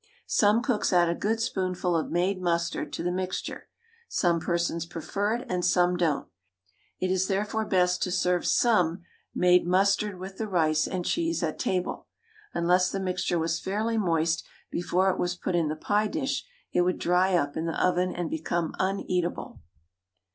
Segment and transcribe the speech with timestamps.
[0.25, 3.67] Some cooks add a good spoonful of made mustard to the mixture.
[4.09, 6.27] Some persons prefer it and some don't;
[6.99, 9.03] it is therefore best to serve some
[9.35, 12.07] made mustard with the rice and cheese at table.
[12.51, 16.81] Unless the mixture was fairly moist before it was put into the pie dish, it
[16.81, 19.59] would dry up in the oven and become uneatable.